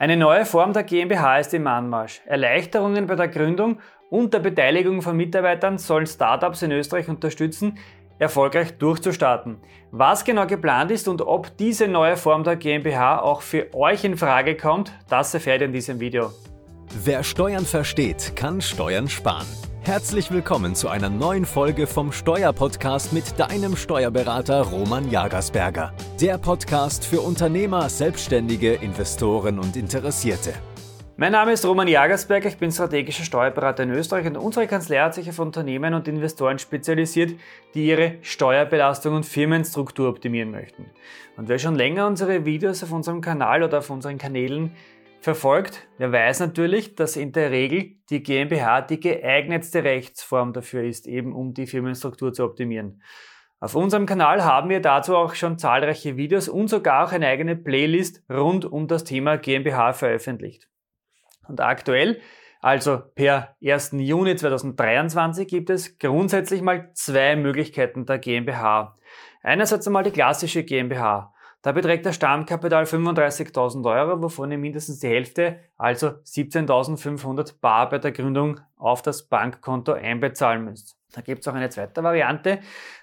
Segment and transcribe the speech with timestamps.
[0.00, 2.22] Eine neue Form der GmbH ist im Anmarsch.
[2.24, 7.76] Erleichterungen bei der Gründung und der Beteiligung von Mitarbeitern sollen Startups in Österreich unterstützen,
[8.18, 9.58] erfolgreich durchzustarten.
[9.90, 14.16] Was genau geplant ist und ob diese neue Form der GmbH auch für euch in
[14.16, 16.32] Frage kommt, das erfährt ihr in diesem Video.
[17.04, 19.46] Wer Steuern versteht, kann Steuern sparen.
[19.82, 25.94] Herzlich willkommen zu einer neuen Folge vom Steuerpodcast mit deinem Steuerberater Roman Jagersberger.
[26.20, 30.52] Der Podcast für Unternehmer, Selbstständige, Investoren und Interessierte.
[31.16, 35.14] Mein Name ist Roman Jagersberger, ich bin strategischer Steuerberater in Österreich und unsere Kanzlei hat
[35.14, 37.32] sich auf Unternehmen und Investoren spezialisiert,
[37.72, 40.90] die ihre Steuerbelastung und Firmenstruktur optimieren möchten.
[41.38, 44.72] Und wer schon länger unsere Videos auf unserem Kanal oder auf unseren Kanälen
[45.20, 51.06] verfolgt, der weiß natürlich, dass in der Regel die GmbH die geeignetste Rechtsform dafür ist,
[51.06, 53.02] eben um die Firmenstruktur zu optimieren.
[53.62, 57.56] Auf unserem Kanal haben wir dazu auch schon zahlreiche Videos und sogar auch eine eigene
[57.56, 60.66] Playlist rund um das Thema GmbH veröffentlicht.
[61.46, 62.22] Und aktuell,
[62.62, 63.92] also per 1.
[63.98, 68.96] Juni 2023, gibt es grundsätzlich mal zwei Möglichkeiten der GmbH.
[69.42, 71.34] Einerseits einmal die klassische GmbH.
[71.62, 77.98] Da beträgt das Stammkapital 35.000 Euro, wovon ihr mindestens die Hälfte, also 17.500 Bar bei
[77.98, 80.96] der Gründung auf das Bankkonto einbezahlen müsst.
[81.12, 82.60] Da gibt es auch eine zweite Variante,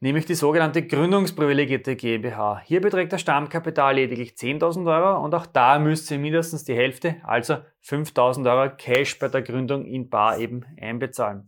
[0.00, 2.62] nämlich die sogenannte gründungsprivilegierte GmbH.
[2.64, 7.16] Hier beträgt das Stammkapital lediglich 10.000 Euro und auch da müsst ihr mindestens die Hälfte,
[7.22, 11.44] also 5.000 Euro Cash bei der Gründung in Bar eben einbezahlen.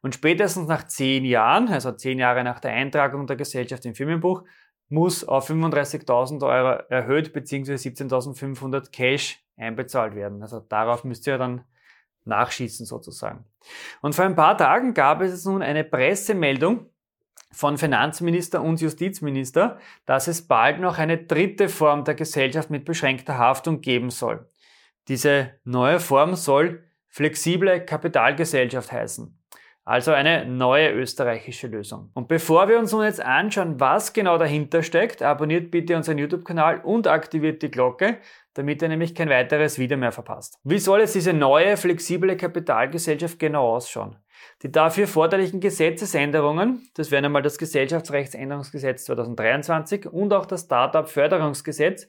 [0.00, 4.44] Und spätestens nach 10 Jahren, also 10 Jahre nach der Eintragung der Gesellschaft im Firmenbuch,
[4.88, 7.74] muss auf 35.000 Euro erhöht bzw.
[7.74, 10.42] 17.500 Cash einbezahlt werden.
[10.42, 11.64] Also darauf müsst ihr dann
[12.24, 13.44] nachschießen sozusagen.
[14.00, 16.86] Und vor ein paar Tagen gab es nun eine Pressemeldung
[17.50, 23.38] von Finanzminister und Justizminister, dass es bald noch eine dritte Form der Gesellschaft mit beschränkter
[23.38, 24.46] Haftung geben soll.
[25.08, 29.37] Diese neue Form soll flexible Kapitalgesellschaft heißen.
[29.88, 32.10] Also eine neue österreichische Lösung.
[32.12, 36.82] Und bevor wir uns nun jetzt anschauen, was genau dahinter steckt, abonniert bitte unseren YouTube-Kanal
[36.82, 38.18] und aktiviert die Glocke,
[38.52, 40.58] damit ihr nämlich kein weiteres Video mehr verpasst.
[40.62, 44.16] Wie soll jetzt diese neue flexible Kapitalgesellschaft genau ausschauen?
[44.62, 52.08] Die dafür erforderlichen Gesetzesänderungen, das wären einmal das Gesellschaftsrechtsänderungsgesetz 2023 und auch das Startup-Förderungsgesetz,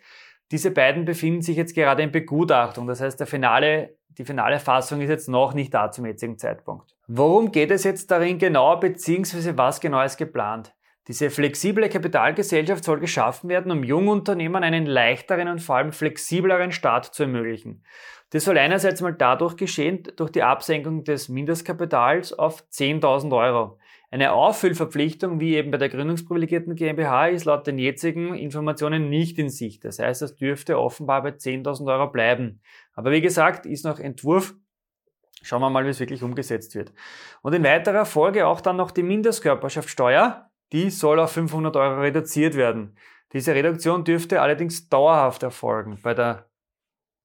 [0.52, 2.88] diese beiden befinden sich jetzt gerade in Begutachtung.
[2.88, 6.96] Das heißt, der finale, die finale Fassung ist jetzt noch nicht da zum jetzigen Zeitpunkt.
[7.08, 10.74] Worum geht es jetzt darin genau, beziehungsweise was genau ist geplant?
[11.08, 17.06] Diese flexible Kapitalgesellschaft soll geschaffen werden, um Jungunternehmern einen leichteren und vor allem flexibleren Start
[17.06, 17.84] zu ermöglichen.
[18.30, 23.80] Das soll einerseits mal dadurch geschehen, durch die Absenkung des Mindestkapitals auf 10.000 Euro.
[24.12, 29.50] Eine Auffüllverpflichtung, wie eben bei der gründungsprivilegierten GmbH, ist laut den jetzigen Informationen nicht in
[29.50, 29.86] Sicht.
[29.86, 32.62] Das heißt, das dürfte offenbar bei 10.000 Euro bleiben.
[32.94, 34.56] Aber wie gesagt, ist noch Entwurf.
[35.44, 36.92] Schauen wir mal, wie es wirklich umgesetzt wird.
[37.44, 40.50] Und in weiterer Folge auch dann noch die Mindestkörperschaftssteuer.
[40.72, 42.98] Die soll auf 500 Euro reduziert werden.
[43.32, 46.00] Diese Reduktion dürfte allerdings dauerhaft erfolgen.
[46.02, 46.49] Bei der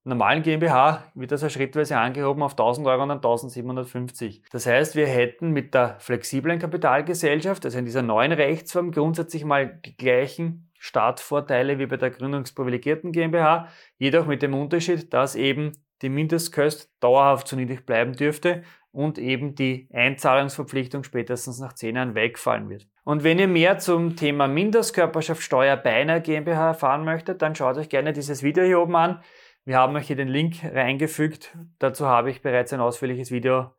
[0.05, 4.43] normalen GmbH wird das ja schrittweise angehoben auf 1000 Euro und dann 1750.
[4.51, 9.79] Das heißt, wir hätten mit der flexiblen Kapitalgesellschaft, also in dieser neuen Rechtsform, grundsätzlich mal
[9.85, 13.67] die gleichen Startvorteile wie bei der gründungsprivilegierten GmbH,
[13.97, 15.71] jedoch mit dem Unterschied, dass eben
[16.01, 22.15] die Mindestkost dauerhaft so niedrig bleiben dürfte und eben die Einzahlungsverpflichtung spätestens nach 10 Jahren
[22.15, 22.87] wegfallen wird.
[23.03, 27.89] Und wenn ihr mehr zum Thema Mindestkörperschaftssteuer bei einer GmbH erfahren möchtet, dann schaut euch
[27.89, 29.21] gerne dieses Video hier oben an.
[29.65, 31.57] Wir haben euch hier den Link reingefügt.
[31.79, 33.71] Dazu habe ich bereits ein ausführliches Video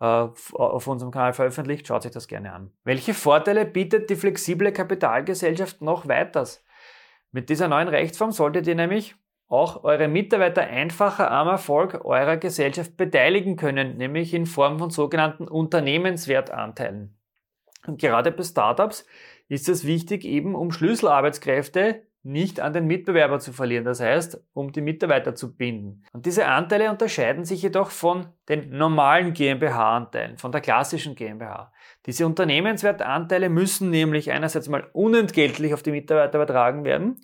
[0.00, 1.86] äh, auf unserem Kanal veröffentlicht.
[1.86, 2.72] Schaut euch das gerne an.
[2.82, 6.64] Welche Vorteile bietet die flexible Kapitalgesellschaft noch weiters?
[7.30, 9.14] Mit dieser neuen Rechtsform solltet ihr nämlich
[9.46, 15.46] auch eure Mitarbeiter einfacher am Erfolg eurer Gesellschaft beteiligen können, nämlich in Form von sogenannten
[15.46, 17.16] Unternehmenswertanteilen.
[17.86, 19.06] Und gerade bei Startups
[19.48, 24.72] ist es wichtig, eben um Schlüsselarbeitskräfte nicht an den Mitbewerber zu verlieren, das heißt, um
[24.72, 26.04] die Mitarbeiter zu binden.
[26.12, 31.72] Und diese Anteile unterscheiden sich jedoch von den normalen GmbH-Anteilen, von der klassischen GmbH.
[32.06, 37.16] Diese Unternehmenswertanteile müssen nämlich einerseits mal unentgeltlich auf die Mitarbeiter übertragen werden.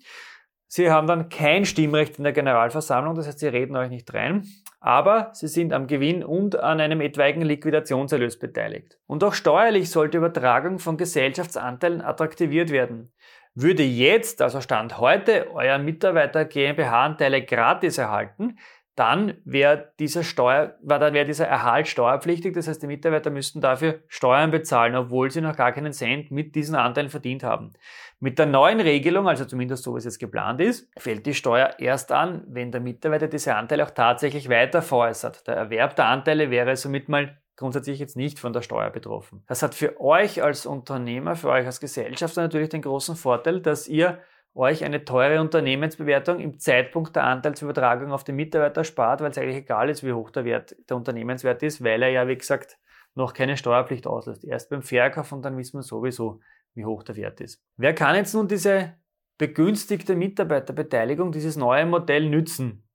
[0.69, 4.45] Sie haben dann kein Stimmrecht in der Generalversammlung, das heißt, sie reden euch nicht rein,
[4.81, 8.99] aber sie sind am Gewinn und an einem etwaigen Liquidationserlös beteiligt.
[9.07, 13.13] Und auch steuerlich sollte Übertragung von Gesellschaftsanteilen attraktiviert werden.
[13.59, 18.59] Würde jetzt, also Stand heute, euer Mitarbeiter GmbH-Anteile gratis erhalten,
[18.93, 22.53] dann wäre dieser Steuer, dann wäre dieser Erhalt steuerpflichtig.
[22.53, 26.53] Das heißt, die Mitarbeiter müssten dafür Steuern bezahlen, obwohl sie noch gar keinen Cent mit
[26.53, 27.73] diesen Anteilen verdient haben.
[28.19, 31.79] Mit der neuen Regelung, also zumindest so wie es jetzt geplant ist, fällt die Steuer
[31.79, 35.47] erst an, wenn der Mitarbeiter diese Anteile auch tatsächlich weiter veräußert.
[35.47, 39.43] Der Erwerb der Anteile wäre somit mal grundsätzlich jetzt nicht von der Steuer betroffen.
[39.47, 43.87] Das hat für euch als Unternehmer, für euch als Gesellschafter natürlich den großen Vorteil, dass
[43.87, 44.19] ihr
[44.53, 49.57] euch eine teure Unternehmensbewertung im Zeitpunkt der Anteilsübertragung auf den Mitarbeiter spart, weil es eigentlich
[49.57, 52.77] egal ist, wie hoch der Wert der Unternehmenswert ist, weil er ja, wie gesagt,
[53.13, 54.43] noch keine Steuerpflicht auslöst.
[54.45, 56.39] Erst beim Verkauf und dann wissen wir sowieso,
[56.73, 57.63] wie hoch der Wert ist.
[57.75, 58.93] Wer kann jetzt nun diese
[59.37, 62.87] begünstigte Mitarbeiterbeteiligung, dieses neue Modell nützen?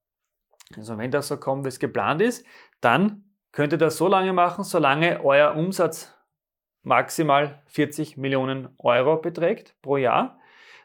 [0.77, 2.47] Also wenn das so kommt, wie es geplant ist,
[2.81, 6.13] dann könnt ihr das so lange machen, solange euer Umsatz
[6.83, 10.39] maximal 40 Millionen Euro beträgt pro Jahr.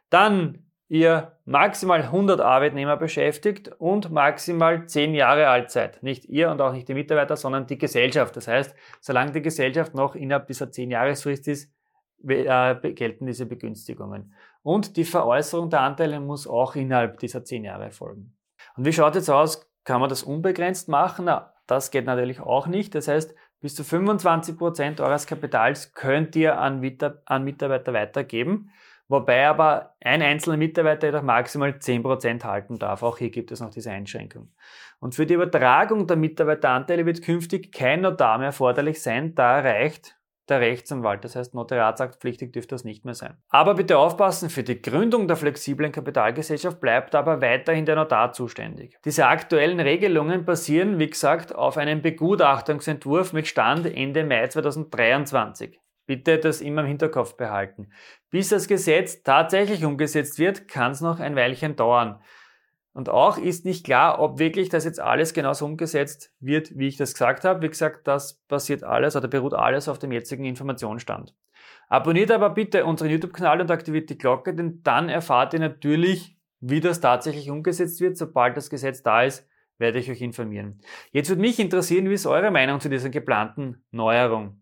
[0.10, 6.02] Dann ihr maximal 100 Arbeitnehmer beschäftigt und maximal 10 Jahre alt seid.
[6.02, 8.36] Nicht ihr und auch nicht die Mitarbeiter, sondern die Gesellschaft.
[8.38, 11.74] Das heißt, solange die Gesellschaft noch innerhalb dieser 10 Jahresfrist ist,
[12.26, 14.34] äh, gelten diese Begünstigungen.
[14.64, 18.36] Und die Veräußerung der Anteile muss auch innerhalb dieser 10 Jahre erfolgen.
[18.76, 19.70] Und wie schaut jetzt aus?
[19.84, 21.26] Kann man das unbegrenzt machen?
[21.26, 22.96] Na, das geht natürlich auch nicht.
[22.96, 28.72] Das heißt, bis zu 25 Prozent eures Kapitals könnt ihr an, Mitarbeiter weitergeben.
[29.10, 33.04] Wobei aber ein einzelner Mitarbeiter jedoch maximal 10% halten darf.
[33.04, 34.50] Auch hier gibt es noch diese Einschränkung.
[35.00, 40.17] Und für die Übertragung der Mitarbeiteranteile wird künftig kein Notar mehr erforderlich sein, da reicht
[40.50, 41.24] der Rechtsanwalt.
[41.24, 43.38] Das heißt, notariatsaktpflichtig dürfte das nicht mehr sein.
[43.50, 48.98] Aber bitte aufpassen, für die Gründung der flexiblen Kapitalgesellschaft bleibt aber weiterhin der Notar zuständig.
[49.06, 55.80] Diese aktuellen Regelungen basieren, wie gesagt, auf einem Begutachtungsentwurf mit Stand Ende Mai 2023.
[56.06, 57.92] Bitte das immer im Hinterkopf behalten.
[58.30, 62.22] Bis das Gesetz tatsächlich umgesetzt wird, kann es noch ein Weilchen dauern.
[62.98, 66.98] Und auch ist nicht klar, ob wirklich das jetzt alles genauso umgesetzt wird, wie ich
[66.98, 67.62] das gesagt habe.
[67.62, 71.36] Wie gesagt, das basiert alles oder beruht alles auf dem jetzigen Informationsstand.
[71.90, 76.80] Abonniert aber bitte unseren YouTube-Kanal und aktiviert die Glocke, denn dann erfahrt ihr natürlich, wie
[76.80, 78.18] das tatsächlich umgesetzt wird.
[78.18, 79.48] Sobald das Gesetz da ist,
[79.78, 80.80] werde ich euch informieren.
[81.12, 84.60] Jetzt würde mich interessieren, wie ist eure Meinung zu dieser geplanten Neuerung?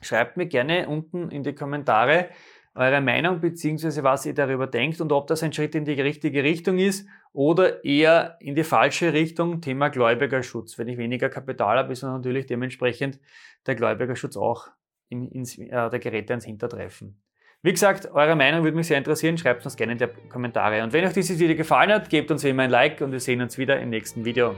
[0.00, 2.30] Schreibt mir gerne unten in die Kommentare
[2.78, 4.04] eure Meinung bzw.
[4.04, 7.84] was ihr darüber denkt und ob das ein Schritt in die richtige Richtung ist oder
[7.84, 10.78] eher in die falsche Richtung, Thema Gläubigerschutz.
[10.78, 13.18] Wenn ich weniger Kapital habe, ist natürlich dementsprechend
[13.66, 14.68] der Gläubigerschutz auch
[15.08, 17.20] in, ins, äh, der Geräte ans Hintertreffen.
[17.62, 19.36] Wie gesagt, eure Meinung würde mich sehr interessieren.
[19.36, 20.84] Schreibt uns gerne in die Kommentare.
[20.84, 23.18] Und wenn euch dieses Video gefallen hat, gebt uns wie immer ein Like und wir
[23.18, 24.54] sehen uns wieder im nächsten Video.